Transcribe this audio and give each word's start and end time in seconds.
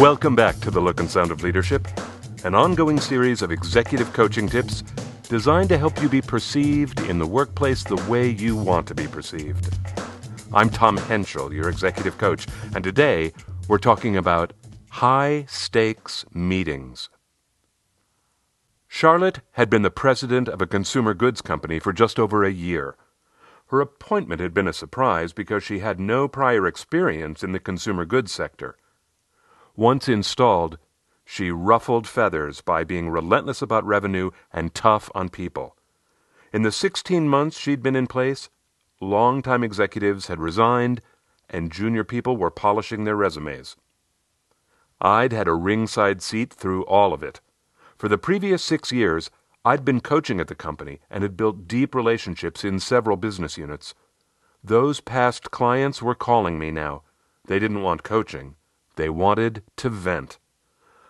Welcome 0.00 0.34
back 0.34 0.58
to 0.60 0.70
The 0.70 0.80
Look 0.80 0.98
and 0.98 1.10
Sound 1.10 1.30
of 1.30 1.42
Leadership, 1.42 1.86
an 2.42 2.54
ongoing 2.54 2.98
series 2.98 3.42
of 3.42 3.52
executive 3.52 4.10
coaching 4.14 4.48
tips 4.48 4.80
designed 5.28 5.68
to 5.68 5.76
help 5.76 6.00
you 6.00 6.08
be 6.08 6.22
perceived 6.22 7.00
in 7.00 7.18
the 7.18 7.26
workplace 7.26 7.84
the 7.84 8.02
way 8.08 8.30
you 8.30 8.56
want 8.56 8.86
to 8.86 8.94
be 8.94 9.06
perceived. 9.06 9.68
I'm 10.54 10.70
Tom 10.70 10.96
Henschel, 10.96 11.52
your 11.52 11.68
executive 11.68 12.16
coach, 12.16 12.46
and 12.74 12.82
today 12.82 13.34
we're 13.68 13.76
talking 13.76 14.16
about 14.16 14.54
high 14.88 15.44
stakes 15.46 16.24
meetings. 16.32 17.10
Charlotte 18.88 19.40
had 19.50 19.68
been 19.68 19.82
the 19.82 19.90
president 19.90 20.48
of 20.48 20.62
a 20.62 20.66
consumer 20.66 21.12
goods 21.12 21.42
company 21.42 21.78
for 21.78 21.92
just 21.92 22.18
over 22.18 22.42
a 22.42 22.50
year. 22.50 22.96
Her 23.66 23.82
appointment 23.82 24.40
had 24.40 24.54
been 24.54 24.66
a 24.66 24.72
surprise 24.72 25.34
because 25.34 25.62
she 25.62 25.80
had 25.80 26.00
no 26.00 26.26
prior 26.26 26.66
experience 26.66 27.44
in 27.44 27.52
the 27.52 27.60
consumer 27.60 28.06
goods 28.06 28.32
sector. 28.32 28.78
Once 29.80 30.10
installed, 30.10 30.76
she 31.24 31.50
ruffled 31.50 32.06
feathers 32.06 32.60
by 32.60 32.84
being 32.84 33.08
relentless 33.08 33.62
about 33.62 33.82
revenue 33.82 34.30
and 34.52 34.74
tough 34.74 35.10
on 35.14 35.30
people. 35.30 35.74
In 36.52 36.60
the 36.60 36.70
16 36.70 37.26
months 37.26 37.58
she'd 37.58 37.82
been 37.82 37.96
in 37.96 38.06
place, 38.06 38.50
longtime 39.00 39.64
executives 39.64 40.26
had 40.26 40.38
resigned 40.38 41.00
and 41.48 41.72
junior 41.72 42.04
people 42.04 42.36
were 42.36 42.50
polishing 42.50 43.04
their 43.04 43.16
resumes. 43.16 43.76
I'd 45.00 45.32
had 45.32 45.48
a 45.48 45.54
ringside 45.54 46.20
seat 46.20 46.52
through 46.52 46.84
all 46.84 47.14
of 47.14 47.22
it. 47.22 47.40
For 47.96 48.06
the 48.06 48.18
previous 48.18 48.62
six 48.62 48.92
years, 48.92 49.30
I'd 49.64 49.82
been 49.82 50.02
coaching 50.02 50.40
at 50.40 50.48
the 50.48 50.54
company 50.54 51.00
and 51.08 51.22
had 51.22 51.38
built 51.38 51.66
deep 51.66 51.94
relationships 51.94 52.64
in 52.64 52.80
several 52.80 53.16
business 53.16 53.56
units. 53.56 53.94
Those 54.62 55.00
past 55.00 55.50
clients 55.50 56.02
were 56.02 56.14
calling 56.14 56.58
me 56.58 56.70
now. 56.70 57.02
They 57.46 57.58
didn't 57.58 57.80
want 57.80 58.02
coaching. 58.02 58.56
They 59.00 59.08
wanted 59.08 59.62
to 59.76 59.88
vent. 59.88 60.38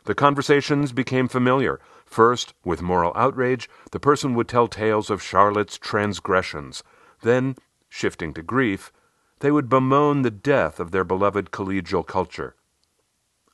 The 0.04 0.14
conversations 0.14 0.92
became 0.92 1.26
familiar. 1.26 1.80
First, 2.06 2.54
with 2.64 2.82
moral 2.82 3.10
outrage, 3.16 3.68
the 3.90 3.98
person 3.98 4.34
would 4.34 4.46
tell 4.46 4.68
tales 4.68 5.10
of 5.10 5.20
Charlotte's 5.20 5.76
transgressions. 5.76 6.84
Then, 7.22 7.56
shifting 7.88 8.32
to 8.34 8.42
grief, 8.42 8.92
they 9.40 9.50
would 9.50 9.68
bemoan 9.68 10.22
the 10.22 10.30
death 10.30 10.78
of 10.78 10.92
their 10.92 11.02
beloved 11.02 11.50
collegial 11.50 12.06
culture. 12.06 12.54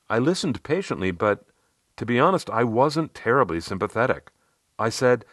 I 0.07 0.19
listened 0.19 0.61
patiently, 0.61 1.09
but, 1.09 1.47
to 1.95 2.05
be 2.05 2.19
honest, 2.19 2.47
I 2.51 2.63
wasn't 2.63 3.15
terribly 3.15 3.59
sympathetic. 3.59 4.29
I 4.77 4.89
said, 4.89 5.25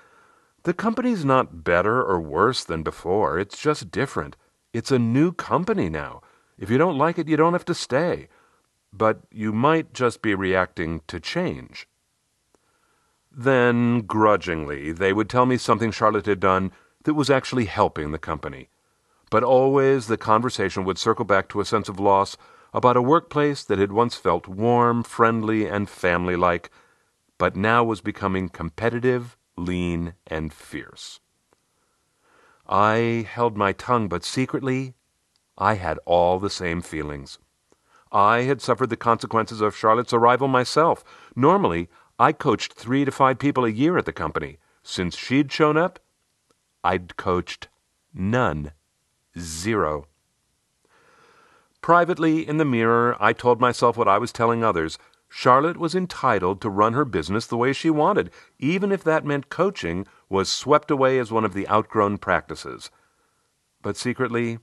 The 0.63 0.73
company's 0.73 1.27
not 1.27 1.63
better 1.63 2.03
or 2.03 2.19
worse 2.23 2.65
than 2.65 2.83
before. 2.83 3.39
It's 3.39 3.61
just 3.61 3.91
different. 3.91 4.37
It's 4.73 4.91
a 4.91 4.99
new 4.99 5.31
company 5.31 5.91
now. 5.91 6.23
If 6.57 6.71
you 6.71 6.79
don't 6.79 6.97
like 6.97 7.19
it, 7.19 7.29
you 7.29 7.37
don't 7.37 7.53
have 7.53 7.67
to 7.67 7.75
stay. 7.75 8.29
But 8.97 9.21
you 9.31 9.53
might 9.53 9.93
just 9.93 10.23
be 10.23 10.35
reacting 10.35 11.01
to 11.09 11.19
change. 11.19 11.89
Then, 13.33 14.03
grudgingly, 14.03 14.93
they 14.93 15.13
would 15.13 15.29
tell 15.29 15.47
me 15.47 15.57
something 15.57 15.91
Charlotte 15.91 16.27
had 16.27 16.39
done 16.39 16.71
that 17.03 17.15
was 17.15 17.29
actually 17.29 17.65
helping 17.65 18.13
the 18.13 18.19
company. 18.19 18.69
But 19.31 19.43
always 19.43 20.07
the 20.07 20.17
conversation 20.17 20.85
would 20.85 20.99
circle 20.99 21.25
back 21.25 21.49
to 21.49 21.61
a 21.61 21.65
sense 21.65 21.89
of 21.89 21.99
loss 21.99 22.37
about 22.73 22.97
a 22.97 23.03
workplace 23.03 23.65
that 23.65 23.79
had 23.79 23.91
once 23.91 24.15
felt 24.15 24.47
warm, 24.47 25.03
friendly, 25.03 25.67
and 25.67 25.89
family 25.89 26.37
like 26.37 26.71
but 27.39 27.57
now 27.57 27.85
was 27.85 28.01
becoming 28.01 28.49
competitive, 28.49 29.37
lean, 29.57 30.15
and 30.27 30.53
fierce. 30.53 31.21
I 32.67 33.27
held 33.29 33.57
my 33.57 33.73
tongue, 33.73 34.09
but 34.09 34.25
secretly 34.25 34.95
I 35.59 35.75
had 35.75 35.99
all 36.07 36.39
the 36.39 36.51
same 36.51 36.81
feelings. 36.81 37.39
I 38.15 38.43
had 38.43 38.63
suffered 38.63 38.91
the 38.91 38.97
consequences 38.97 39.61
of 39.61 39.77
Charlotte's 39.77 40.13
arrival 40.13 40.47
myself. 40.47 41.03
Normally, 41.35 41.89
I 42.17 42.31
coached 42.33 42.75
three 42.75 43.05
to 43.05 43.11
five 43.11 43.41
people 43.41 43.65
a 43.65 43.71
year 43.71 43.99
at 43.99 44.07
the 44.07 44.13
company. 44.13 44.59
Since 44.85 45.17
she'd 45.17 45.51
shown 45.51 45.77
up, 45.77 45.99
I'd 46.85 47.17
coached 47.17 47.67
none. 48.15 48.71
Zero. 49.37 50.07
Privately, 51.81 52.47
in 52.47 52.59
the 52.59 52.65
mirror, 52.65 53.17
I 53.19 53.33
told 53.33 53.61
myself 53.61 53.97
what 53.97 54.07
I 54.07 54.19
was 54.19 54.33
telling 54.33 54.63
others 54.63 54.97
Charlotte 55.29 55.77
was 55.77 55.97
entitled 55.97 56.61
to 56.61 56.71
run 56.71 56.93
her 56.93 57.05
business 57.05 57.49
the 57.49 57.57
way 57.57 57.73
she 57.73 57.91
wanted, 57.91 58.31
even 58.61 58.93
if 58.93 59.03
that 59.03 59.25
meant 59.25 59.49
coaching 59.49 60.07
was 60.29 60.49
swept 60.49 60.93
away 60.93 61.19
as 61.19 61.33
one 61.33 61.45
of 61.45 61.53
the 61.53 61.69
outgrown 61.69 62.19
practices. 62.19 62.93
But 63.83 63.97
secretly, 63.97 64.59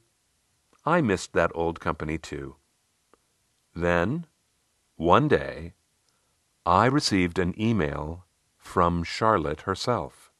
I 0.85 1.01
missed 1.01 1.33
that 1.33 1.51
old 1.53 1.81
company 1.81 2.17
too. 2.17 2.55
Then, 3.75 4.25
one 4.95 5.27
day, 5.27 5.73
I 6.65 6.85
received 6.85 7.39
an 7.39 7.59
email 7.59 8.25
from 8.57 9.03
Charlotte 9.03 9.61
herself. 9.61 10.31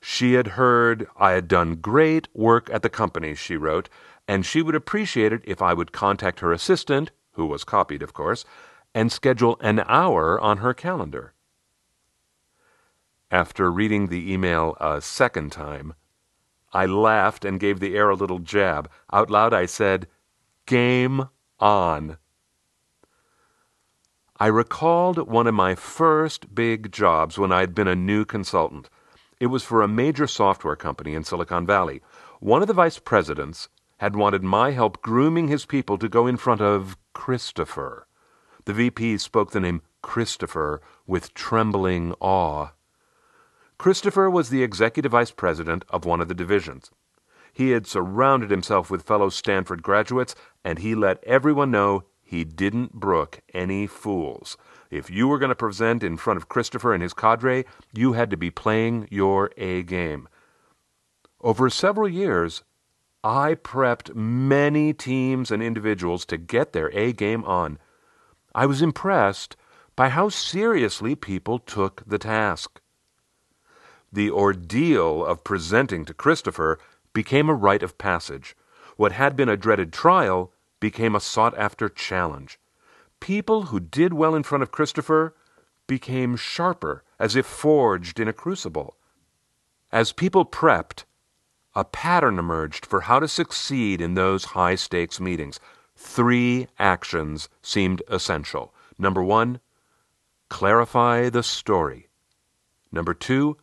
She 0.00 0.34
had 0.34 0.48
heard 0.48 1.06
I 1.16 1.32
had 1.32 1.48
done 1.48 1.76
great 1.76 2.28
work 2.34 2.70
at 2.70 2.82
the 2.82 2.88
company, 2.88 3.34
she 3.34 3.56
wrote, 3.56 3.88
and 4.26 4.46
she 4.46 4.62
would 4.62 4.74
appreciate 4.74 5.32
it 5.32 5.42
if 5.44 5.60
I 5.60 5.74
would 5.74 5.92
contact 5.92 6.40
her 6.40 6.52
assistant, 6.52 7.10
who 7.32 7.46
was 7.46 7.64
copied, 7.64 8.02
of 8.02 8.12
course, 8.12 8.44
and 8.94 9.12
schedule 9.12 9.56
an 9.60 9.82
hour 9.86 10.40
on 10.40 10.58
her 10.58 10.74
calendar. 10.74 11.34
After 13.30 13.70
reading 13.70 14.08
the 14.08 14.32
email 14.32 14.76
a 14.80 15.00
second 15.00 15.52
time, 15.52 15.94
I 16.72 16.86
laughed 16.86 17.44
and 17.44 17.60
gave 17.60 17.80
the 17.80 17.96
air 17.96 18.10
a 18.10 18.16
little 18.16 18.38
jab. 18.38 18.90
Out 19.12 19.30
loud, 19.30 19.52
I 19.54 19.66
said, 19.66 20.08
Game 20.66 21.28
on. 21.60 22.16
I 24.38 24.46
recalled 24.46 25.28
one 25.28 25.46
of 25.46 25.54
my 25.54 25.74
first 25.74 26.54
big 26.54 26.90
jobs 26.90 27.36
when 27.38 27.52
I'd 27.52 27.74
been 27.74 27.88
a 27.88 27.94
new 27.94 28.24
consultant. 28.24 28.88
It 29.38 29.46
was 29.46 29.64
for 29.64 29.82
a 29.82 29.88
major 29.88 30.26
software 30.26 30.76
company 30.76 31.14
in 31.14 31.24
Silicon 31.24 31.66
Valley. 31.66 32.00
One 32.40 32.62
of 32.62 32.68
the 32.68 32.74
vice 32.74 32.98
presidents 32.98 33.68
had 33.98 34.16
wanted 34.16 34.42
my 34.42 34.70
help 34.70 35.02
grooming 35.02 35.48
his 35.48 35.66
people 35.66 35.98
to 35.98 36.08
go 36.08 36.26
in 36.26 36.38
front 36.38 36.62
of 36.62 36.96
Christopher. 37.12 38.06
The 38.64 38.72
VP 38.72 39.18
spoke 39.18 39.50
the 39.50 39.60
name 39.60 39.82
Christopher 40.02 40.80
with 41.06 41.34
trembling 41.34 42.14
awe. 42.20 42.68
Christopher 43.76 44.30
was 44.30 44.48
the 44.48 44.62
executive 44.62 45.12
vice 45.12 45.30
president 45.30 45.84
of 45.90 46.06
one 46.06 46.20
of 46.20 46.28
the 46.28 46.34
divisions. 46.34 46.90
He 47.52 47.70
had 47.70 47.86
surrounded 47.86 48.50
himself 48.50 48.90
with 48.90 49.02
fellow 49.02 49.28
Stanford 49.28 49.82
graduates, 49.82 50.34
and 50.64 50.78
he 50.78 50.94
let 50.94 51.22
everyone 51.24 51.70
know 51.70 52.04
he 52.22 52.44
didn't 52.44 52.92
brook 52.92 53.40
any 53.52 53.86
fools. 53.86 54.56
If 54.90 55.10
you 55.10 55.28
were 55.28 55.38
going 55.38 55.50
to 55.50 55.56
present 55.56 56.02
in 56.02 56.16
front 56.16 56.36
of 56.36 56.48
Christopher 56.48 56.94
and 56.94 57.02
his 57.02 57.14
cadre, 57.14 57.64
you 57.92 58.12
had 58.12 58.30
to 58.30 58.36
be 58.36 58.50
playing 58.50 59.08
your 59.10 59.50
A 59.56 59.82
game. 59.82 60.28
Over 61.40 61.70
several 61.70 62.08
years, 62.08 62.62
I 63.22 63.54
prepped 63.54 64.14
many 64.14 64.92
teams 64.92 65.50
and 65.50 65.62
individuals 65.62 66.24
to 66.26 66.38
get 66.38 66.72
their 66.72 66.90
A 66.96 67.12
game 67.12 67.44
on. 67.44 67.78
I 68.54 68.66
was 68.66 68.80
impressed 68.80 69.56
by 69.96 70.08
how 70.08 70.28
seriously 70.28 71.14
people 71.14 71.58
took 71.58 72.02
the 72.06 72.18
task. 72.18 72.80
The 74.12 74.30
ordeal 74.30 75.24
of 75.24 75.44
presenting 75.44 76.04
to 76.06 76.14
Christopher 76.14 76.78
became 77.12 77.48
a 77.48 77.54
rite 77.54 77.82
of 77.82 77.98
passage. 77.98 78.56
What 78.96 79.12
had 79.12 79.36
been 79.36 79.48
a 79.48 79.56
dreaded 79.56 79.92
trial 79.92 80.52
became 80.78 81.14
a 81.14 81.20
sought 81.20 81.56
after 81.58 81.88
challenge. 81.88 82.58
People 83.20 83.64
who 83.64 83.80
did 83.80 84.12
well 84.12 84.34
in 84.34 84.42
front 84.42 84.62
of 84.62 84.72
Christopher 84.72 85.34
became 85.86 86.36
sharper, 86.36 87.04
as 87.18 87.36
if 87.36 87.46
forged 87.46 88.20
in 88.20 88.28
a 88.28 88.32
crucible. 88.32 88.96
As 89.92 90.12
people 90.12 90.44
prepped, 90.44 91.04
a 91.74 91.84
pattern 91.84 92.38
emerged 92.38 92.86
for 92.86 93.02
how 93.02 93.18
to 93.18 93.28
succeed 93.28 94.00
in 94.00 94.14
those 94.14 94.46
high 94.56 94.74
stakes 94.74 95.20
meetings. 95.20 95.60
Three 95.96 96.68
actions 96.78 97.48
seemed 97.62 98.02
essential. 98.08 98.74
Number 98.98 99.22
one, 99.22 99.60
clarify 100.48 101.28
the 101.28 101.42
story. 101.42 102.08
Number 102.92 103.14
two, 103.14 103.56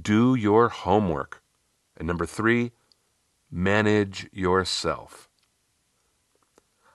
do 0.00 0.34
your 0.34 0.68
homework. 0.68 1.42
And 1.96 2.06
number 2.08 2.26
three, 2.26 2.72
manage 3.52 4.28
yourself. 4.32 5.28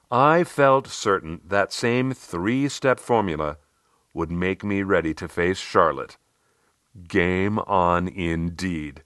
I 0.09 0.43
felt 0.43 0.87
certain 0.87 1.41
that 1.45 1.71
same 1.71 2.13
three 2.13 2.67
step 2.67 2.99
formula 2.99 3.57
would 4.13 4.31
make 4.31 4.63
me 4.63 4.81
ready 4.81 5.13
to 5.13 5.27
face 5.27 5.59
Charlotte. 5.59 6.17
Game 7.07 7.59
on 7.59 8.07
indeed. 8.07 9.03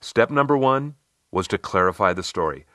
Step 0.00 0.30
number 0.30 0.56
one 0.56 0.96
was 1.30 1.46
to 1.48 1.58
clarify 1.58 2.12
the 2.12 2.22
story. 2.22 2.66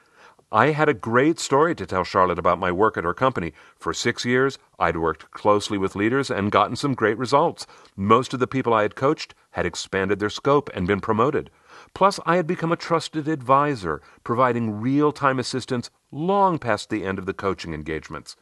I 0.54 0.68
had 0.68 0.90
a 0.90 0.94
great 0.94 1.40
story 1.40 1.76
to 1.76 1.86
tell 1.86 2.04
Charlotte 2.04 2.40
about 2.40 2.60
my 2.60 2.72
work 2.72 2.98
at 2.98 3.06
her 3.06 3.14
company. 3.14 3.54
For 3.78 3.94
six 3.94 4.26
years, 4.26 4.58
I'd 4.78 4.98
worked 4.98 5.32
closely 5.32 5.78
with 5.78 5.96
leaders 5.96 6.30
and 6.30 6.52
gotten 6.52 6.76
some 6.76 6.94
great 6.94 7.18
results. 7.18 7.66
Most 7.96 8.34
of 8.34 8.40
the 8.40 8.48
people 8.48 8.74
I 8.74 8.82
had 8.82 8.96
coached 8.96 9.34
had 9.52 9.66
expanded 9.66 10.20
their 10.20 10.30
scope 10.30 10.70
and 10.74 10.88
been 10.88 11.00
promoted. 11.00 11.50
Plus, 11.94 12.20
I 12.26 12.38
had 12.38 12.48
become 12.48 12.72
a 12.72 12.78
trusted 12.78 13.28
advisor, 13.28 14.02
providing 14.24 14.80
real 14.82 15.12
time 15.12 15.40
assistance 15.40 15.90
long 16.12 16.58
past 16.58 16.90
the 16.90 17.06
end 17.06 17.20
of 17.20 17.26
the 17.26 17.34
coaching 17.34 17.74
engagements. 17.74 18.36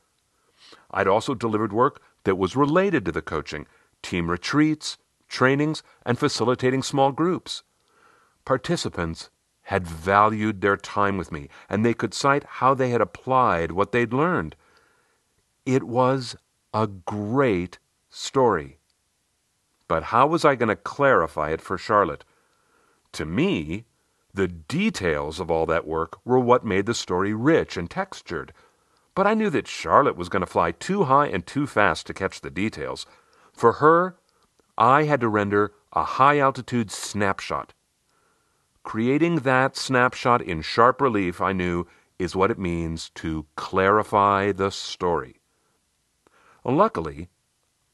I'd 0.92 1.07
also 1.07 1.34
delivered 1.34 1.74
work 1.74 2.01
that 2.24 2.38
was 2.38 2.56
related 2.56 3.06
to 3.06 3.12
the 3.12 3.22
coaching 3.22 3.66
team 4.01 4.30
retreats, 4.30 4.98
trainings, 5.28 5.84
and 6.06 6.18
facilitating 6.18 6.84
small 6.84 7.12
groups. 7.12 7.63
Participants 8.46 9.30
had 9.63 9.86
valued 9.88 10.62
their 10.62 10.78
time 10.78 11.18
with 11.18 11.31
me, 11.31 11.50
and 11.69 11.86
they 11.86 11.94
could 11.94 12.13
cite 12.13 12.44
how 12.44 12.74
they 12.74 12.90
had 12.90 13.02
applied 13.02 13.72
what 13.72 13.92
they'd 13.92 14.13
learned. 14.13 14.56
It 15.66 15.84
was 15.84 16.36
a 16.74 16.88
great 16.88 17.78
story. 18.10 18.80
But 19.88 20.04
how 20.04 20.28
was 20.28 20.45
I 20.45 20.56
going 20.56 20.69
to 20.69 20.75
clarify 20.75 21.52
it 21.52 21.62
for 21.62 21.78
Charlotte? 21.78 22.24
To 23.14 23.26
me, 23.26 23.86
the 24.34 24.48
details 24.48 25.40
of 25.40 25.50
all 25.50 25.66
that 25.66 25.88
work 25.88 26.20
were 26.26 26.40
what 26.40 26.66
made 26.66 26.86
the 26.86 26.94
story 26.94 27.34
rich 27.34 27.78
and 27.78 27.90
textured. 27.90 28.54
But 29.16 29.28
I 29.28 29.34
knew 29.34 29.50
that 29.50 29.68
Charlotte 29.68 30.16
was 30.16 30.30
going 30.30 30.42
to 30.42 30.46
fly 30.46 30.72
too 30.72 31.06
high 31.06 31.28
and 31.28 31.46
too 31.46 31.68
fast 31.68 32.08
to 32.08 32.14
catch 32.14 32.42
the 32.42 32.50
details. 32.52 33.06
For 33.54 33.74
her, 33.74 34.16
I 34.78 35.04
had 35.04 35.20
to 35.22 35.28
render 35.28 35.74
a 35.94 36.04
high 36.04 36.40
altitude 36.40 36.92
snapshot. 36.92 37.74
Creating 38.84 39.38
that 39.38 39.76
snapshot 39.76 40.42
in 40.42 40.62
sharp 40.62 41.02
relief, 41.02 41.42
I 41.42 41.52
knew, 41.52 41.86
is 42.18 42.36
what 42.36 42.52
it 42.52 42.60
means 42.60 43.10
to 43.16 43.46
clarify 43.56 44.52
the 44.52 44.70
story. 44.70 45.42
Luckily, 46.64 47.30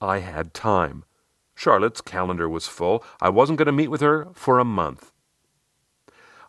I 0.01 0.19
had 0.19 0.53
time. 0.53 1.05
Charlotte's 1.55 2.01
calendar 2.01 2.47
was 2.47 2.67
full. 2.67 3.03
I 3.21 3.29
wasn't 3.29 3.57
going 3.57 3.67
to 3.67 3.71
meet 3.71 3.87
with 3.87 4.01
her 4.01 4.27
for 4.33 4.59
a 4.59 4.65
month. 4.65 5.11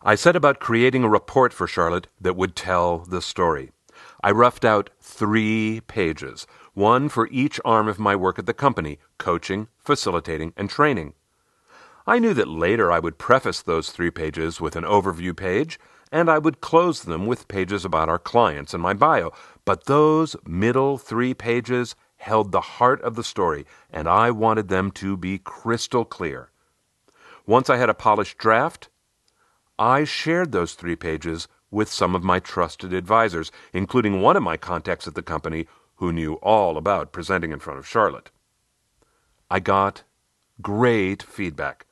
I 0.03 0.15
set 0.15 0.35
about 0.35 0.59
creating 0.59 1.03
a 1.03 1.09
report 1.09 1.53
for 1.53 1.65
Charlotte 1.65 2.07
that 2.21 2.35
would 2.35 2.55
tell 2.55 2.99
the 2.99 3.21
story. 3.21 3.71
I 4.21 4.31
roughed 4.31 4.63
out 4.63 4.89
three 5.01 5.81
pages, 5.87 6.45
one 6.73 7.09
for 7.09 7.27
each 7.31 7.59
arm 7.65 7.87
of 7.87 7.97
my 7.97 8.15
work 8.15 8.37
at 8.37 8.45
the 8.45 8.53
company 8.53 8.99
coaching, 9.17 9.69
facilitating, 9.79 10.53
and 10.55 10.69
training. 10.69 11.13
I 12.05 12.19
knew 12.19 12.33
that 12.35 12.47
later 12.47 12.91
I 12.91 12.99
would 12.99 13.17
preface 13.17 13.61
those 13.61 13.89
three 13.89 14.11
pages 14.11 14.61
with 14.61 14.75
an 14.75 14.83
overview 14.83 15.35
page, 15.35 15.79
and 16.11 16.29
I 16.29 16.37
would 16.37 16.61
close 16.61 17.03
them 17.03 17.25
with 17.25 17.47
pages 17.47 17.83
about 17.83 18.07
our 18.07 18.19
clients 18.19 18.73
and 18.73 18.81
my 18.81 18.93
bio. 18.93 19.33
But 19.65 19.85
those 19.85 20.35
middle 20.45 20.97
three 20.97 21.33
pages 21.33 21.95
held 22.17 22.51
the 22.51 22.61
heart 22.61 23.01
of 23.01 23.15
the 23.15 23.23
story, 23.23 23.65
and 23.89 24.07
I 24.07 24.31
wanted 24.31 24.67
them 24.67 24.91
to 24.91 25.15
be 25.15 25.37
crystal 25.37 26.05
clear. 26.05 26.51
Once 27.45 27.69
I 27.69 27.77
had 27.77 27.89
a 27.89 27.93
polished 27.93 28.37
draft, 28.37 28.89
I 29.79 30.03
shared 30.03 30.51
those 30.51 30.73
three 30.73 30.95
pages 30.95 31.47
with 31.69 31.91
some 31.91 32.15
of 32.15 32.23
my 32.23 32.39
trusted 32.39 32.93
advisors, 32.93 33.51
including 33.73 34.21
one 34.21 34.35
of 34.35 34.43
my 34.43 34.57
contacts 34.57 35.07
at 35.07 35.15
the 35.15 35.21
company 35.21 35.67
who 35.95 36.11
knew 36.11 36.33
all 36.35 36.77
about 36.77 37.11
presenting 37.11 37.51
in 37.51 37.59
front 37.59 37.79
of 37.79 37.87
Charlotte. 37.87 38.31
I 39.49 39.59
got 39.59 40.03
great 40.61 41.23
feedback. 41.23 41.85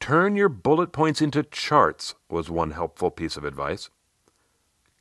Turn 0.00 0.36
your 0.36 0.48
bullet 0.48 0.92
points 0.92 1.20
into 1.20 1.42
charts 1.42 2.14
was 2.30 2.50
one 2.50 2.70
helpful 2.70 3.10
piece 3.10 3.36
of 3.36 3.44
advice. 3.44 3.90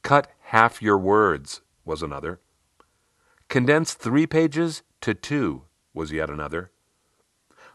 Cut 0.02 0.32
half 0.40 0.82
your 0.82 0.98
words 0.98 1.62
was 1.84 2.02
another. 2.02 2.40
Condense 3.56 3.94
three 3.94 4.28
pages 4.28 4.84
to 5.00 5.14
two 5.14 5.62
was 5.94 6.12
yet 6.12 6.30
another. 6.30 6.72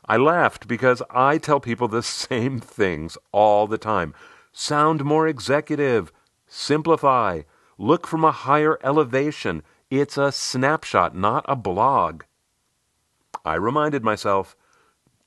I 0.04 0.18
laughed 0.18 0.68
because 0.68 1.02
I 1.08 1.38
tell 1.38 1.58
people 1.58 1.88
the 1.88 2.02
same 2.26 2.60
things 2.60 3.16
all 3.32 3.66
the 3.66 3.78
time. 3.78 4.12
Sound 4.52 5.06
more 5.06 5.26
executive, 5.26 6.12
simplify, 6.46 7.44
look 7.78 8.06
from 8.06 8.24
a 8.26 8.30
higher 8.30 8.78
elevation. 8.84 9.62
It's 9.88 10.18
a 10.18 10.32
snapshot, 10.32 11.16
not 11.16 11.46
a 11.48 11.56
blog. 11.56 12.24
I 13.42 13.54
reminded 13.54 14.04
myself 14.04 14.54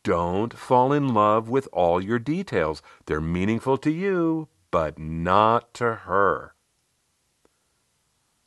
don't 0.04 0.54
fall 0.54 0.94
in 0.94 1.16
love 1.16 1.50
with 1.50 1.68
all 1.74 2.00
your 2.00 2.20
details. 2.20 2.84
They're 3.08 3.20
meaningful 3.20 3.80
to 3.80 3.90
you, 3.90 4.50
but 4.70 5.00
not 5.00 5.74
to 5.74 5.96
her. 5.96 6.54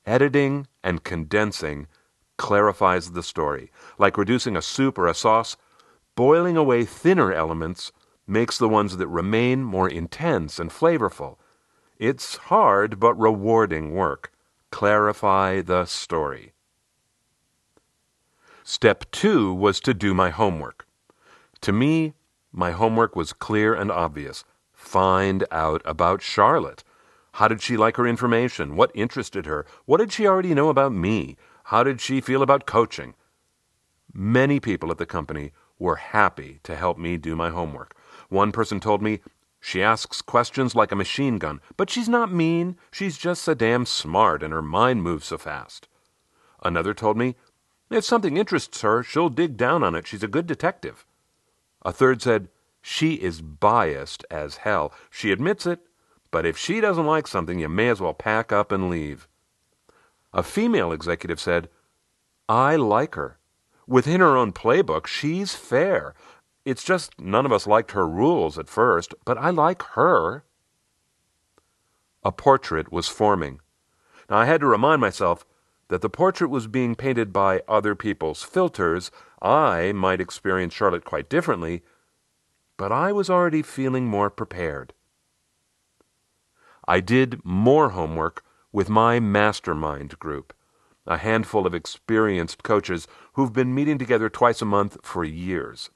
Editing 0.06 0.68
and 0.84 1.02
condensing 1.02 1.88
clarifies 2.36 3.12
the 3.12 3.22
story. 3.22 3.70
Like 3.98 4.18
reducing 4.18 4.56
a 4.56 4.62
soup 4.62 4.98
or 4.98 5.06
a 5.06 5.14
sauce, 5.14 5.56
boiling 6.14 6.56
away 6.56 6.84
thinner 6.84 7.32
elements 7.32 7.92
makes 8.26 8.58
the 8.58 8.68
ones 8.68 8.96
that 8.96 9.06
remain 9.08 9.62
more 9.62 9.88
intense 9.88 10.58
and 10.58 10.70
flavorful. 10.70 11.36
It's 11.98 12.36
hard 12.36 13.00
but 13.00 13.14
rewarding 13.14 13.94
work. 13.94 14.32
Clarify 14.70 15.62
the 15.62 15.84
story. 15.86 16.52
Step 18.64 19.04
two 19.12 19.54
was 19.54 19.78
to 19.80 19.94
do 19.94 20.12
my 20.12 20.30
homework. 20.30 20.86
To 21.60 21.72
me, 21.72 22.14
my 22.52 22.72
homework 22.72 23.14
was 23.14 23.32
clear 23.32 23.74
and 23.74 23.92
obvious. 23.92 24.44
Find 24.72 25.44
out 25.50 25.82
about 25.84 26.20
Charlotte. 26.20 26.82
How 27.34 27.48
did 27.48 27.62
she 27.62 27.76
like 27.76 27.96
her 27.96 28.06
information? 28.06 28.76
What 28.76 28.90
interested 28.94 29.46
her? 29.46 29.66
What 29.84 29.98
did 29.98 30.12
she 30.12 30.26
already 30.26 30.54
know 30.54 30.68
about 30.68 30.92
me? 30.92 31.36
How 31.70 31.82
did 31.82 32.00
she 32.00 32.20
feel 32.20 32.42
about 32.42 32.64
coaching? 32.64 33.14
Many 34.14 34.60
people 34.60 34.92
at 34.92 34.98
the 34.98 35.04
company 35.06 35.50
were 35.80 35.96
happy 35.96 36.60
to 36.62 36.76
help 36.76 36.96
me 36.96 37.16
do 37.16 37.34
my 37.34 37.50
homework. 37.50 37.96
One 38.28 38.52
person 38.52 38.78
told 38.78 39.02
me, 39.02 39.18
She 39.58 39.82
asks 39.82 40.22
questions 40.22 40.76
like 40.76 40.92
a 40.92 40.96
machine 40.96 41.38
gun, 41.38 41.60
but 41.76 41.90
she's 41.90 42.08
not 42.08 42.32
mean. 42.32 42.76
She's 42.92 43.18
just 43.18 43.42
so 43.42 43.52
damn 43.52 43.84
smart 43.84 44.44
and 44.44 44.52
her 44.52 44.62
mind 44.62 45.02
moves 45.02 45.26
so 45.26 45.38
fast. 45.38 45.88
Another 46.62 46.94
told 46.94 47.16
me, 47.16 47.34
If 47.90 48.04
something 48.04 48.36
interests 48.36 48.82
her, 48.82 49.02
she'll 49.02 49.28
dig 49.28 49.56
down 49.56 49.82
on 49.82 49.96
it. 49.96 50.06
She's 50.06 50.22
a 50.22 50.28
good 50.28 50.46
detective. 50.46 51.04
A 51.82 51.92
third 51.92 52.22
said, 52.22 52.46
She 52.80 53.14
is 53.14 53.42
biased 53.42 54.24
as 54.30 54.58
hell. 54.58 54.92
She 55.10 55.32
admits 55.32 55.66
it, 55.66 55.80
but 56.30 56.46
if 56.46 56.56
she 56.56 56.80
doesn't 56.80 57.06
like 57.06 57.26
something, 57.26 57.58
you 57.58 57.68
may 57.68 57.88
as 57.88 58.00
well 58.00 58.14
pack 58.14 58.52
up 58.52 58.70
and 58.70 58.88
leave. 58.88 59.26
A 60.36 60.42
female 60.42 60.92
executive 60.92 61.40
said, 61.40 61.70
I 62.46 62.76
like 62.76 63.14
her. 63.14 63.38
Within 63.86 64.20
her 64.20 64.36
own 64.36 64.52
playbook, 64.52 65.06
she's 65.06 65.54
fair. 65.54 66.14
It's 66.66 66.84
just 66.84 67.18
none 67.18 67.46
of 67.46 67.52
us 67.52 67.66
liked 67.66 67.92
her 67.92 68.06
rules 68.06 68.58
at 68.58 68.68
first, 68.68 69.14
but 69.24 69.38
I 69.38 69.48
like 69.48 69.82
her. 69.94 70.44
A 72.22 72.32
portrait 72.32 72.92
was 72.92 73.08
forming. 73.08 73.60
Now, 74.28 74.36
I 74.36 74.44
had 74.44 74.60
to 74.60 74.66
remind 74.66 75.00
myself 75.00 75.46
that 75.88 76.02
the 76.02 76.10
portrait 76.10 76.50
was 76.50 76.66
being 76.66 76.96
painted 76.96 77.32
by 77.32 77.62
other 77.66 77.94
people's 77.94 78.42
filters 78.42 79.10
I 79.40 79.92
might 79.92 80.20
experience 80.20 80.74
Charlotte 80.74 81.06
quite 81.06 81.30
differently, 81.30 81.82
but 82.76 82.92
I 82.92 83.10
was 83.10 83.30
already 83.30 83.62
feeling 83.62 84.06
more 84.06 84.28
prepared. 84.28 84.92
I 86.86 87.00
did 87.00 87.40
more 87.42 87.90
homework 87.90 88.44
with 88.76 88.90
my 88.90 89.18
mastermind 89.18 90.18
group, 90.18 90.52
a 91.06 91.16
handful 91.16 91.66
of 91.66 91.74
experienced 91.74 92.62
coaches 92.62 93.08
who've 93.32 93.54
been 93.54 93.74
meeting 93.74 93.96
together 93.96 94.28
twice 94.28 94.60
a 94.60 94.66
month 94.66 94.98
for 95.02 95.24
years. 95.24 95.88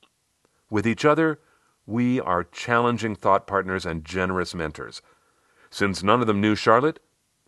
With 0.70 0.86
each 0.86 1.04
other, 1.04 1.40
we 1.84 2.22
are 2.22 2.42
challenging 2.42 3.14
thought 3.14 3.46
partners 3.46 3.84
and 3.84 4.02
generous 4.02 4.54
mentors. 4.54 5.02
Since 5.68 6.02
none 6.02 6.22
of 6.22 6.26
them 6.26 6.40
knew 6.40 6.54
Charlotte, 6.54 7.00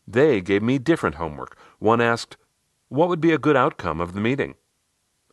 they 0.06 0.42
gave 0.42 0.62
me 0.62 0.76
different 0.76 1.14
homework. 1.14 1.56
One 1.78 2.02
asked, 2.02 2.36
What 2.90 3.08
would 3.08 3.22
be 3.22 3.32
a 3.32 3.38
good 3.38 3.56
outcome 3.56 4.02
of 4.02 4.12
the 4.12 4.20
meeting? 4.20 4.56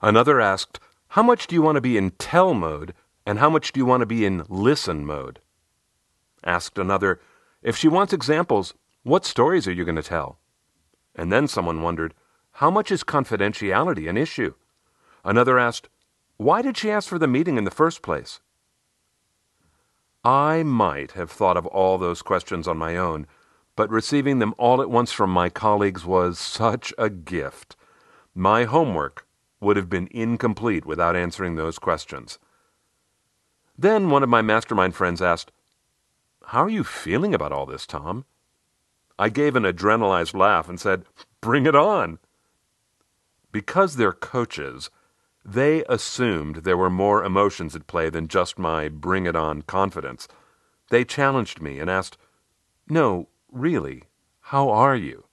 Another 0.02 0.40
asked, 0.40 0.80
How 1.10 1.24
much 1.24 1.46
do 1.46 1.56
you 1.56 1.62
want 1.62 1.76
to 1.76 1.82
be 1.82 1.98
in 1.98 2.12
tell 2.12 2.54
mode 2.54 2.94
and 3.26 3.40
how 3.40 3.50
much 3.50 3.74
do 3.74 3.82
you 3.82 3.86
want 3.86 4.00
to 4.00 4.06
be 4.06 4.24
in 4.24 4.46
listen 4.48 5.06
mode? 5.06 5.42
Asked 6.46 6.78
another, 6.78 7.20
If 7.62 7.76
she 7.76 7.90
wants 7.90 8.14
examples, 8.14 8.74
what 9.04 9.26
stories 9.26 9.68
are 9.68 9.72
you 9.72 9.86
going 9.86 9.96
to 9.96 10.04
tell? 10.04 10.40
And 11.16 11.32
then 11.32 11.48
someone 11.48 11.82
wondered, 11.82 12.14
How 12.54 12.70
much 12.70 12.92
is 12.92 13.04
confidentiality 13.04 14.10
an 14.10 14.18
issue? 14.18 14.54
Another 15.24 15.58
asked, 15.58 15.90
Why 16.38 16.62
did 16.62 16.78
she 16.78 16.92
ask 16.92 17.08
for 17.08 17.20
the 17.20 17.28
meeting 17.28 17.58
in 17.58 17.64
the 17.64 17.72
first 17.72 18.02
place? 18.02 18.40
I 20.24 20.64
might 20.64 21.14
have 21.14 21.32
thought 21.32 21.56
of 21.56 21.66
all 21.68 21.98
those 21.98 22.22
questions 22.22 22.68
on 22.68 22.78
my 22.78 22.98
own, 22.98 23.26
but 23.76 23.90
receiving 23.90 24.40
them 24.40 24.54
all 24.58 24.82
at 24.82 24.90
once 24.90 25.14
from 25.14 25.30
my 25.30 25.50
colleagues 25.50 26.06
was 26.06 26.38
such 26.38 26.94
a 26.98 27.10
gift. 27.10 27.78
My 28.36 28.66
homework 28.66 29.26
would 29.62 29.78
have 29.78 29.90
been 29.90 30.10
incomplete 30.12 30.86
without 30.86 31.16
answering 31.16 31.56
those 31.56 31.80
questions. 31.80 32.38
Then 33.78 34.10
one 34.10 34.24
of 34.24 34.30
my 34.30 34.42
mastermind 34.42 34.96
friends 34.96 35.22
asked, 35.22 35.54
How 36.48 36.64
are 36.66 36.70
you 36.70 36.84
feeling 36.84 37.34
about 37.34 37.54
all 37.54 37.66
this, 37.66 37.88
Tom? 37.88 38.26
I 39.20 39.28
gave 39.28 39.58
an 39.58 39.64
adrenalized 39.64 40.34
laugh 40.34 40.70
and 40.70 40.80
said, 40.80 41.04
Bring 41.42 41.66
it 41.66 41.76
on. 41.76 42.20
Because 43.52 43.98
they're 43.98 44.14
coaches, 44.14 44.90
they 45.44 45.84
assumed 45.90 46.58
there 46.58 46.78
were 46.78 46.90
more 46.90 47.24
emotions 47.26 47.76
at 47.76 47.86
play 47.86 48.10
than 48.10 48.30
just 48.30 48.58
my 48.58 48.88
bring 48.88 49.26
it 49.26 49.36
on 49.36 49.64
confidence. 49.64 50.30
They 50.90 51.04
challenged 51.04 51.62
me 51.62 51.80
and 51.80 51.90
asked, 51.90 52.18
No, 52.88 53.28
really, 53.52 54.04
how 54.40 54.70
are 54.70 54.96
you? 54.96 55.26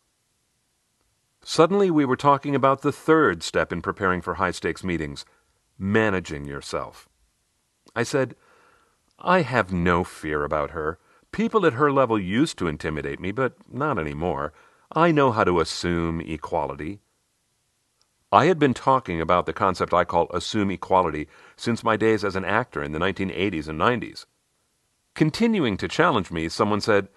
Suddenly, 1.44 1.92
we 1.92 2.04
were 2.04 2.16
talking 2.16 2.56
about 2.56 2.82
the 2.82 2.90
third 2.90 3.44
step 3.44 3.72
in 3.72 3.82
preparing 3.82 4.20
for 4.20 4.34
high 4.34 4.50
stakes 4.50 4.82
meetings 4.82 5.24
managing 5.78 6.44
yourself. 6.44 7.08
I 7.94 8.02
said, 8.02 8.34
I 9.20 9.42
have 9.42 9.72
no 9.72 10.02
fear 10.02 10.42
about 10.42 10.70
her. 10.70 10.98
People 11.36 11.66
at 11.66 11.74
her 11.74 11.92
level 11.92 12.18
used 12.18 12.56
to 12.56 12.66
intimidate 12.66 13.20
me, 13.20 13.30
but 13.30 13.56
not 13.70 13.98
anymore. 13.98 14.54
I 14.90 15.12
know 15.12 15.32
how 15.32 15.44
to 15.44 15.60
assume 15.60 16.22
equality. 16.22 17.00
I 18.32 18.46
had 18.46 18.58
been 18.58 18.72
talking 18.72 19.20
about 19.20 19.44
the 19.44 19.52
concept 19.52 19.92
I 19.92 20.04
call 20.04 20.28
assume 20.32 20.70
equality 20.70 21.28
since 21.54 21.84
my 21.84 21.94
days 21.94 22.24
as 22.24 22.36
an 22.36 22.46
actor 22.46 22.82
in 22.82 22.92
the 22.92 22.98
1980s 22.98 23.68
and 23.68 23.78
90s. 23.78 24.24
Continuing 25.14 25.76
to 25.76 25.88
challenge 25.88 26.30
me, 26.30 26.48
someone 26.48 26.80
said, 26.80 27.08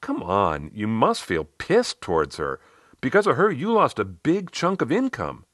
Come 0.00 0.24
on, 0.24 0.72
you 0.74 0.88
must 0.88 1.22
feel 1.22 1.44
pissed 1.44 2.00
towards 2.00 2.38
her. 2.38 2.58
Because 3.00 3.28
of 3.28 3.36
her, 3.36 3.52
you 3.52 3.72
lost 3.72 4.00
a 4.00 4.04
big 4.04 4.50
chunk 4.50 4.82
of 4.82 4.90
income. 4.90 5.44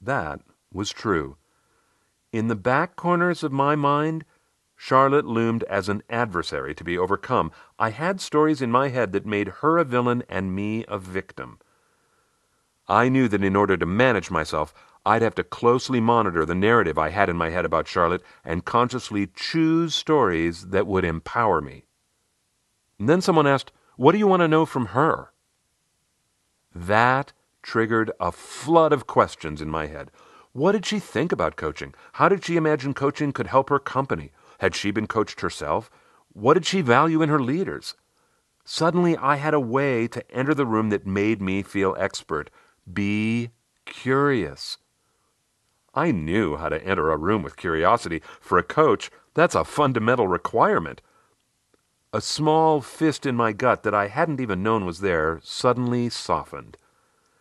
That 0.00 0.40
was 0.72 0.88
true. 0.88 1.36
In 2.32 2.48
the 2.48 2.56
back 2.56 2.96
corners 2.96 3.42
of 3.42 3.52
my 3.52 3.76
mind, 3.76 4.24
Charlotte 4.80 5.26
loomed 5.26 5.64
as 5.64 5.88
an 5.88 6.04
adversary 6.08 6.72
to 6.72 6.84
be 6.84 6.96
overcome. 6.96 7.50
I 7.80 7.90
had 7.90 8.20
stories 8.20 8.62
in 8.62 8.70
my 8.70 8.88
head 8.88 9.12
that 9.12 9.26
made 9.26 9.48
her 9.60 9.76
a 9.76 9.84
villain 9.84 10.22
and 10.28 10.54
me 10.54 10.84
a 10.86 10.98
victim. 10.98 11.58
I 12.86 13.08
knew 13.08 13.26
that 13.26 13.42
in 13.42 13.56
order 13.56 13.76
to 13.76 13.84
manage 13.84 14.30
myself, 14.30 14.72
I'd 15.04 15.20
have 15.20 15.34
to 15.34 15.42
closely 15.42 16.00
monitor 16.00 16.46
the 16.46 16.54
narrative 16.54 16.96
I 16.96 17.08
had 17.08 17.28
in 17.28 17.36
my 17.36 17.50
head 17.50 17.64
about 17.64 17.88
Charlotte 17.88 18.22
and 18.44 18.64
consciously 18.64 19.26
choose 19.34 19.96
stories 19.96 20.68
that 20.68 20.86
would 20.86 21.04
empower 21.04 21.60
me. 21.60 21.84
And 23.00 23.08
then 23.08 23.20
someone 23.20 23.48
asked, 23.48 23.72
What 23.96 24.12
do 24.12 24.18
you 24.18 24.28
want 24.28 24.40
to 24.42 24.48
know 24.48 24.64
from 24.64 24.86
her? 24.86 25.32
That 26.72 27.32
triggered 27.62 28.12
a 28.20 28.30
flood 28.30 28.92
of 28.92 29.08
questions 29.08 29.60
in 29.60 29.68
my 29.68 29.86
head. 29.86 30.12
What 30.52 30.72
did 30.72 30.86
she 30.86 31.00
think 31.00 31.32
about 31.32 31.56
coaching? 31.56 31.94
How 32.12 32.28
did 32.28 32.44
she 32.44 32.56
imagine 32.56 32.94
coaching 32.94 33.32
could 33.32 33.48
help 33.48 33.70
her 33.70 33.80
company? 33.80 34.30
Had 34.58 34.74
she 34.74 34.90
been 34.90 35.06
coached 35.06 35.40
herself? 35.40 35.90
What 36.32 36.54
did 36.54 36.66
she 36.66 36.80
value 36.80 37.22
in 37.22 37.28
her 37.28 37.40
leaders? 37.40 37.94
Suddenly, 38.64 39.16
I 39.16 39.36
had 39.36 39.54
a 39.54 39.60
way 39.60 40.06
to 40.08 40.30
enter 40.30 40.54
the 40.54 40.66
room 40.66 40.90
that 40.90 41.06
made 41.06 41.40
me 41.40 41.62
feel 41.62 41.96
expert. 41.98 42.50
Be 42.92 43.50
curious. 43.86 44.78
I 45.94 46.12
knew 46.12 46.56
how 46.56 46.68
to 46.68 46.84
enter 46.84 47.10
a 47.10 47.16
room 47.16 47.42
with 47.42 47.56
curiosity. 47.56 48.22
For 48.40 48.58
a 48.58 48.62
coach, 48.62 49.10
that's 49.34 49.54
a 49.54 49.64
fundamental 49.64 50.28
requirement. 50.28 51.00
A 52.12 52.20
small 52.20 52.80
fist 52.80 53.26
in 53.26 53.36
my 53.36 53.52
gut 53.52 53.82
that 53.82 53.94
I 53.94 54.08
hadn't 54.08 54.40
even 54.40 54.62
known 54.62 54.84
was 54.84 55.00
there 55.00 55.40
suddenly 55.42 56.08
softened. 56.08 56.76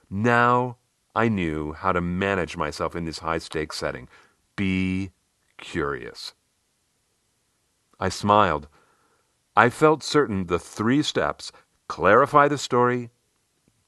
Now 0.10 0.78
I 1.16 1.30
knew 1.30 1.74
how 1.74 1.92
to 1.92 2.02
manage 2.02 2.58
myself 2.58 2.96
in 2.96 3.06
this 3.06 3.20
high 3.20 3.38
stakes 3.38 3.78
setting. 3.78 4.08
Be 4.56 5.12
curious. 5.58 6.34
I 8.00 8.10
smiled. 8.10 8.68
I 9.56 9.70
felt 9.70 10.04
certain 10.04 10.48
the 10.48 10.60
three 10.60 11.02
steps 11.02 11.52
clarify 11.88 12.48
the 12.48 12.58
story, 12.58 13.12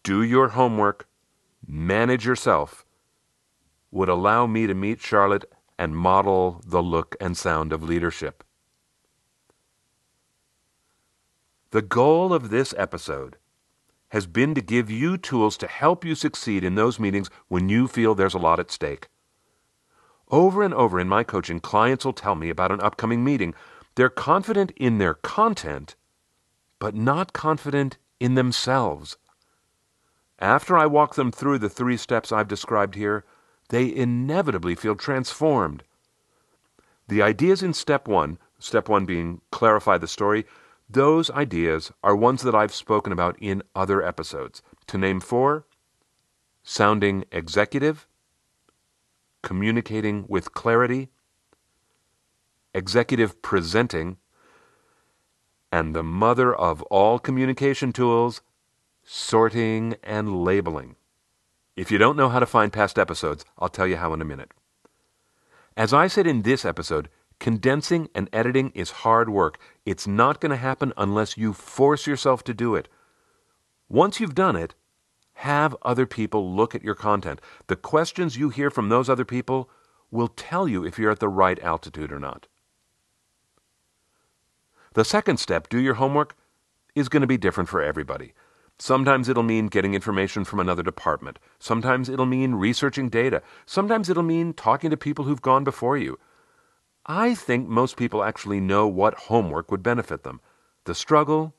do 0.03 0.23
your 0.23 0.49
homework, 0.49 1.07
manage 1.65 2.25
yourself 2.25 2.85
would 3.91 4.09
allow 4.09 4.45
me 4.45 4.67
to 4.67 4.73
meet 4.73 5.01
Charlotte 5.01 5.51
and 5.77 5.95
model 5.95 6.61
the 6.65 6.81
look 6.81 7.15
and 7.19 7.35
sound 7.37 7.73
of 7.73 7.83
leadership. 7.83 8.43
The 11.71 11.81
goal 11.81 12.33
of 12.33 12.49
this 12.49 12.73
episode 12.77 13.37
has 14.09 14.25
been 14.25 14.55
to 14.55 14.61
give 14.61 14.89
you 14.89 15.17
tools 15.17 15.55
to 15.57 15.67
help 15.67 16.03
you 16.03 16.15
succeed 16.15 16.63
in 16.63 16.75
those 16.75 16.99
meetings 16.99 17.29
when 17.47 17.69
you 17.69 17.87
feel 17.87 18.15
there's 18.15 18.33
a 18.33 18.39
lot 18.39 18.59
at 18.59 18.71
stake. 18.71 19.07
Over 20.29 20.63
and 20.63 20.73
over 20.73 20.99
in 20.99 21.07
my 21.07 21.23
coaching, 21.23 21.59
clients 21.59 22.05
will 22.05 22.13
tell 22.13 22.35
me 22.35 22.49
about 22.49 22.71
an 22.71 22.81
upcoming 22.81 23.23
meeting 23.23 23.53
they're 23.95 24.09
confident 24.09 24.71
in 24.75 24.97
their 24.97 25.13
content, 25.13 25.95
but 26.79 26.95
not 26.95 27.33
confident 27.33 27.97
in 28.19 28.35
themselves. 28.35 29.17
After 30.39 30.77
I 30.77 30.85
walk 30.85 31.15
them 31.15 31.31
through 31.31 31.59
the 31.59 31.69
three 31.69 31.97
steps 31.97 32.31
I've 32.31 32.47
described 32.47 32.95
here, 32.95 33.25
they 33.69 33.93
inevitably 33.93 34.75
feel 34.75 34.95
transformed. 34.95 35.83
The 37.07 37.21
ideas 37.21 37.61
in 37.61 37.73
step 37.73 38.07
one, 38.07 38.37
step 38.59 38.87
one 38.87 39.05
being 39.05 39.41
clarify 39.51 39.97
the 39.97 40.07
story, 40.07 40.45
those 40.89 41.29
ideas 41.31 41.91
are 42.03 42.15
ones 42.15 42.41
that 42.43 42.55
I've 42.55 42.73
spoken 42.73 43.11
about 43.11 43.37
in 43.39 43.63
other 43.75 44.03
episodes. 44.03 44.61
To 44.87 44.97
name 44.97 45.19
four 45.19 45.65
sounding 46.63 47.25
executive, 47.31 48.07
communicating 49.41 50.25
with 50.27 50.53
clarity, 50.53 51.09
executive 52.73 53.41
presenting, 53.41 54.17
and 55.71 55.95
the 55.95 56.03
mother 56.03 56.53
of 56.53 56.81
all 56.83 57.19
communication 57.19 57.91
tools, 57.93 58.41
sorting 59.03 59.95
and 60.03 60.43
labeling. 60.43 60.95
If 61.75 61.91
you 61.91 61.97
don't 61.97 62.17
know 62.17 62.29
how 62.29 62.39
to 62.39 62.45
find 62.45 62.73
past 62.73 62.99
episodes, 62.99 63.45
I'll 63.57 63.69
tell 63.69 63.87
you 63.87 63.97
how 63.97 64.13
in 64.13 64.21
a 64.21 64.25
minute. 64.25 64.51
As 65.77 65.93
I 65.93 66.07
said 66.07 66.27
in 66.27 66.41
this 66.41 66.65
episode, 66.65 67.09
condensing 67.39 68.09
and 68.13 68.29
editing 68.33 68.71
is 68.75 68.91
hard 68.91 69.29
work. 69.29 69.59
It's 69.85 70.05
not 70.05 70.41
going 70.41 70.49
to 70.49 70.57
happen 70.57 70.91
unless 70.97 71.37
you 71.37 71.53
force 71.53 72.05
yourself 72.05 72.43
to 72.45 72.53
do 72.53 72.75
it. 72.75 72.89
Once 73.87 74.19
you've 74.19 74.35
done 74.35 74.55
it, 74.55 74.75
have 75.35 75.75
other 75.83 76.05
people 76.05 76.53
look 76.53 76.75
at 76.75 76.83
your 76.83 76.95
content. 76.95 77.39
The 77.67 77.77
questions 77.77 78.35
you 78.35 78.49
hear 78.49 78.69
from 78.69 78.89
those 78.89 79.09
other 79.09 79.23
people 79.23 79.69
will 80.11 80.27
tell 80.27 80.67
you 80.67 80.85
if 80.85 80.99
you're 80.99 81.11
at 81.11 81.19
the 81.19 81.29
right 81.29 81.57
altitude 81.61 82.11
or 82.11 82.19
not. 82.19 82.47
The 84.93 85.05
second 85.05 85.37
step, 85.37 85.69
do 85.69 85.79
your 85.79 85.95
homework, 85.95 86.35
is 86.95 87.09
going 87.09 87.21
to 87.21 87.27
be 87.27 87.37
different 87.37 87.69
for 87.69 87.81
everybody. 87.81 88.33
Sometimes 88.79 89.27
it'll 89.27 89.43
mean 89.43 89.67
getting 89.67 89.93
information 89.93 90.45
from 90.45 90.59
another 90.59 90.83
department. 90.83 91.37
Sometimes 91.59 92.07
it'll 92.07 92.25
mean 92.25 92.55
researching 92.55 93.09
data. 93.09 93.41
Sometimes 93.65 94.09
it'll 94.09 94.23
mean 94.23 94.53
talking 94.53 94.89
to 94.89 94.97
people 94.97 95.25
who've 95.25 95.41
gone 95.41 95.63
before 95.63 95.97
you. 95.97 96.17
I 97.05 97.35
think 97.35 97.67
most 97.67 97.97
people 97.97 98.23
actually 98.23 98.59
know 98.59 98.87
what 98.87 99.15
homework 99.15 99.69
would 99.69 99.83
benefit 99.83 100.23
them. 100.23 100.39
The 100.85 100.95
struggle 100.95 101.55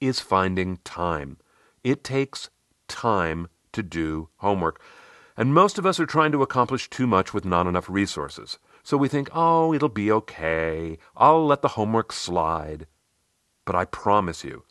is 0.00 0.20
finding 0.20 0.78
time. 0.78 1.38
It 1.84 2.02
takes 2.02 2.50
time 2.88 3.48
to 3.72 3.82
do 3.82 4.28
homework. 4.38 4.80
And 5.36 5.54
most 5.54 5.78
of 5.78 5.86
us 5.86 6.00
are 6.00 6.06
trying 6.06 6.32
to 6.32 6.42
accomplish 6.42 6.90
too 6.90 7.06
much 7.06 7.32
with 7.32 7.44
not 7.44 7.66
enough 7.66 7.88
resources. 7.88 8.58
So 8.88 8.96
we 8.96 9.08
think, 9.08 9.28
oh, 9.34 9.74
it'll 9.74 9.90
be 9.90 10.10
okay. 10.10 10.96
I'll 11.14 11.44
let 11.46 11.60
the 11.60 11.76
homework 11.76 12.10
slide. 12.10 12.86
But 13.66 13.74
I 13.74 13.84
promise 13.84 14.44
you, 14.44 14.64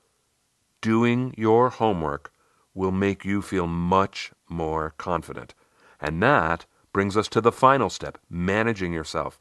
doing 0.81 1.35
your 1.37 1.69
homework 1.69 2.33
will 2.73 2.89
make 2.89 3.25
you 3.25 3.43
feel 3.43 3.67
much 3.67 4.31
more 4.49 4.95
confident. 4.97 5.53
And 6.01 6.23
that 6.23 6.65
brings 6.93 7.15
us 7.15 7.27
to 7.27 7.41
the 7.41 7.51
final 7.51 7.91
step 7.91 8.17
managing 8.27 8.91
yourself. 8.91 9.39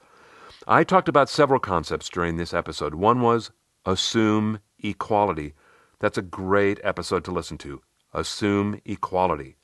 I 0.69 0.85
talked 0.85 1.09
about 1.09 1.31
several 1.31 1.59
concepts 1.59 2.11
during 2.11 2.37
this 2.37 2.53
episode. 2.53 2.95
One 2.95 3.23
was 3.23 3.53
assume 3.87 4.59
equality. 4.81 5.55
That's 6.01 6.19
a 6.19 6.33
great 6.43 6.81
episode 6.85 7.25
to 7.25 7.31
listen 7.31 7.57
to. 7.65 7.81
Assume 8.13 8.83
equality. 8.85 9.57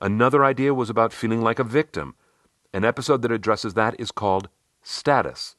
Another 0.00 0.44
idea 0.44 0.72
was 0.72 0.90
about 0.90 1.12
feeling 1.12 1.42
like 1.42 1.58
a 1.58 1.64
victim. 1.64 2.14
An 2.74 2.84
episode 2.84 3.22
that 3.22 3.30
addresses 3.30 3.74
that 3.74 3.94
is 4.00 4.10
called 4.10 4.48
Status. 4.82 5.54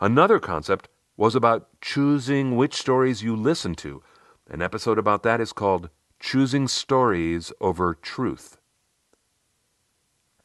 Another 0.00 0.40
concept 0.40 0.88
was 1.16 1.36
about 1.36 1.68
choosing 1.80 2.56
which 2.56 2.74
stories 2.74 3.22
you 3.22 3.36
listen 3.36 3.76
to. 3.76 4.02
An 4.50 4.60
episode 4.60 4.98
about 4.98 5.22
that 5.22 5.40
is 5.40 5.52
called 5.52 5.88
Choosing 6.18 6.66
Stories 6.66 7.52
Over 7.60 7.94
Truth. 7.94 8.58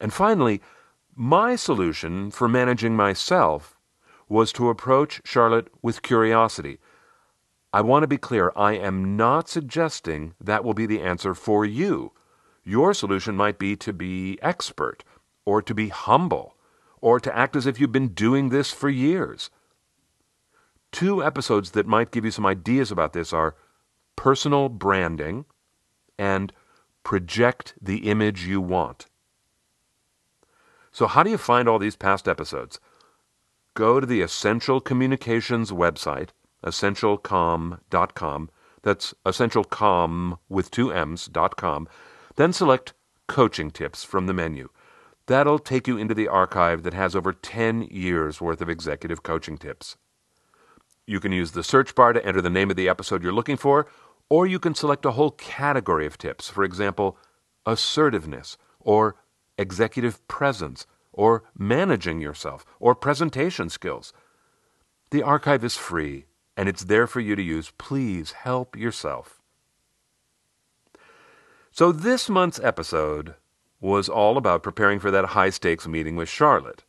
And 0.00 0.12
finally, 0.12 0.60
my 1.16 1.56
solution 1.56 2.30
for 2.30 2.48
managing 2.48 2.94
myself 2.94 3.76
was 4.28 4.52
to 4.52 4.70
approach 4.70 5.20
Charlotte 5.24 5.66
with 5.82 6.02
curiosity. 6.02 6.78
I 7.72 7.80
want 7.80 8.04
to 8.04 8.06
be 8.06 8.18
clear, 8.18 8.52
I 8.54 8.74
am 8.74 9.16
not 9.16 9.48
suggesting 9.48 10.34
that 10.40 10.62
will 10.62 10.74
be 10.74 10.86
the 10.86 11.00
answer 11.00 11.34
for 11.34 11.64
you. 11.64 12.12
Your 12.62 12.94
solution 12.94 13.36
might 13.36 13.58
be 13.58 13.74
to 13.74 13.92
be 13.92 14.38
expert 14.42 15.02
or 15.44 15.62
to 15.62 15.74
be 15.74 15.88
humble, 15.88 16.56
or 17.00 17.18
to 17.20 17.36
act 17.36 17.56
as 17.56 17.66
if 17.66 17.80
you've 17.80 17.92
been 17.92 18.08
doing 18.08 18.48
this 18.48 18.70
for 18.70 18.88
years. 18.88 19.50
Two 20.92 21.22
episodes 21.22 21.70
that 21.72 21.86
might 21.86 22.10
give 22.10 22.24
you 22.24 22.30
some 22.30 22.46
ideas 22.46 22.90
about 22.90 23.12
this 23.12 23.32
are 23.32 23.56
personal 24.16 24.68
branding 24.68 25.44
and 26.18 26.52
project 27.02 27.74
the 27.80 28.10
image 28.10 28.44
you 28.44 28.60
want. 28.60 29.06
So, 30.92 31.06
how 31.06 31.22
do 31.22 31.30
you 31.30 31.38
find 31.38 31.68
all 31.68 31.78
these 31.78 31.96
past 31.96 32.28
episodes? 32.28 32.78
Go 33.74 33.98
to 33.98 34.06
the 34.06 34.20
Essential 34.20 34.80
Communications 34.80 35.70
website, 35.70 36.28
essentialcomm.com. 36.62 38.50
That's 38.82 39.14
essentialcom 39.24 40.38
with 40.48 40.70
two 40.70 40.92
M's.com 40.92 41.88
Then 42.36 42.52
select 42.52 42.92
Coaching 43.28 43.70
Tips 43.70 44.04
from 44.04 44.26
the 44.26 44.34
menu. 44.34 44.68
That'll 45.26 45.58
take 45.58 45.86
you 45.86 45.96
into 45.96 46.14
the 46.14 46.28
archive 46.28 46.82
that 46.82 46.94
has 46.94 47.14
over 47.14 47.32
10 47.32 47.82
years 47.90 48.40
worth 48.40 48.60
of 48.60 48.68
executive 48.68 49.22
coaching 49.22 49.56
tips. 49.56 49.96
You 51.06 51.20
can 51.20 51.32
use 51.32 51.52
the 51.52 51.62
search 51.62 51.94
bar 51.94 52.12
to 52.12 52.24
enter 52.24 52.40
the 52.40 52.50
name 52.50 52.70
of 52.70 52.76
the 52.76 52.88
episode 52.88 53.22
you're 53.22 53.32
looking 53.32 53.56
for, 53.56 53.86
or 54.28 54.46
you 54.46 54.58
can 54.58 54.74
select 54.74 55.04
a 55.04 55.12
whole 55.12 55.32
category 55.32 56.06
of 56.06 56.18
tips. 56.18 56.48
For 56.48 56.64
example, 56.64 57.16
assertiveness, 57.66 58.56
or 58.80 59.16
executive 59.58 60.26
presence, 60.26 60.86
or 61.12 61.44
managing 61.56 62.20
yourself, 62.20 62.64
or 62.80 62.94
presentation 62.94 63.68
skills. 63.68 64.12
The 65.10 65.22
archive 65.22 65.62
is 65.64 65.76
free, 65.76 66.26
and 66.56 66.68
it's 66.68 66.84
there 66.84 67.06
for 67.06 67.20
you 67.20 67.36
to 67.36 67.42
use. 67.42 67.72
Please 67.78 68.32
help 68.32 68.76
yourself. 68.76 69.40
So, 71.70 71.92
this 71.92 72.28
month's 72.28 72.60
episode 72.60 73.34
was 73.82 74.08
all 74.08 74.38
about 74.38 74.62
preparing 74.62 75.00
for 75.00 75.10
that 75.10 75.26
high 75.26 75.50
stakes 75.50 75.88
meeting 75.88 76.14
with 76.14 76.28
Charlotte. 76.28 76.84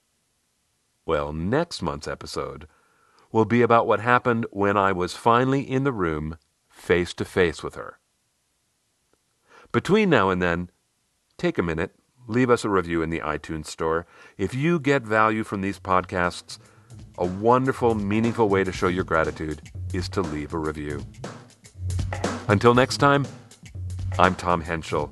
Well, 1.06 1.34
next 1.34 1.82
month's 1.82 2.08
episode 2.08 2.68
will 3.32 3.46
be 3.46 3.64
about 3.64 3.88
what 3.88 4.00
happened 4.00 4.46
when 4.52 4.78
I 4.78 4.92
was 4.92 5.16
finally 5.16 5.62
in 5.62 5.84
the 5.84 5.92
room 5.92 6.38
face 6.70 7.14
to 7.16 7.26
face 7.26 7.64
with 7.64 7.74
her. 7.74 7.98
Between 9.72 10.12
now 10.12 10.30
and 10.30 10.40
then, 10.40 10.70
take 11.38 11.58
a 11.58 11.64
minute, 11.64 11.96
leave 12.28 12.52
us 12.52 12.64
a 12.64 12.70
review 12.70 13.02
in 13.02 13.10
the 13.10 13.22
iTunes 13.22 13.66
store. 13.66 14.06
If 14.38 14.54
you 14.54 14.80
get 14.80 15.02
value 15.02 15.44
from 15.44 15.62
these 15.62 15.80
podcasts, 15.80 16.60
a 17.18 17.26
wonderful, 17.26 17.96
meaningful 17.96 18.50
way 18.50 18.64
to 18.64 18.72
show 18.72 18.88
your 18.88 19.04
gratitude 19.04 19.62
is 19.94 20.08
to 20.10 20.22
leave 20.22 20.54
a 20.54 20.60
review. 20.60 21.04
Until 22.48 22.76
next 22.76 22.98
time, 22.98 23.26
I'm 24.20 24.36
Tom 24.36 24.62
Henschel. 24.62 25.12